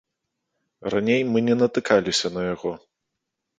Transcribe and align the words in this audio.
Раней 0.93 1.21
мы 1.35 1.45
не 1.51 1.55
натыкаліся 1.61 2.27
на 2.39 2.49
яго. 2.53 2.71